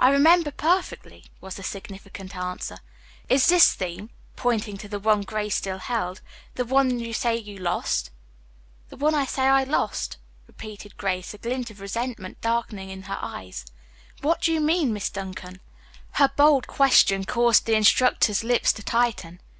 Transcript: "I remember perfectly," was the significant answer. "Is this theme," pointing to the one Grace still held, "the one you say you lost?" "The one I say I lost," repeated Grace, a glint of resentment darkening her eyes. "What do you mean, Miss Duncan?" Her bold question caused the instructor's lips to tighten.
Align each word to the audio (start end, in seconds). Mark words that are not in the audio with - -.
"I 0.00 0.10
remember 0.10 0.50
perfectly," 0.50 1.26
was 1.40 1.54
the 1.54 1.62
significant 1.62 2.34
answer. 2.34 2.78
"Is 3.28 3.46
this 3.46 3.72
theme," 3.72 4.10
pointing 4.34 4.76
to 4.78 4.88
the 4.88 4.98
one 4.98 5.20
Grace 5.20 5.54
still 5.54 5.78
held, 5.78 6.22
"the 6.56 6.64
one 6.64 6.98
you 6.98 7.12
say 7.12 7.36
you 7.36 7.56
lost?" 7.56 8.10
"The 8.88 8.96
one 8.96 9.14
I 9.14 9.26
say 9.26 9.42
I 9.42 9.62
lost," 9.62 10.16
repeated 10.48 10.96
Grace, 10.96 11.34
a 11.34 11.38
glint 11.38 11.70
of 11.70 11.80
resentment 11.80 12.40
darkening 12.40 12.90
her 13.02 13.18
eyes. 13.22 13.64
"What 14.22 14.40
do 14.42 14.52
you 14.52 14.60
mean, 14.60 14.92
Miss 14.92 15.08
Duncan?" 15.08 15.60
Her 16.14 16.32
bold 16.34 16.66
question 16.66 17.22
caused 17.24 17.64
the 17.64 17.76
instructor's 17.76 18.42
lips 18.42 18.72
to 18.72 18.82
tighten. 18.82 19.38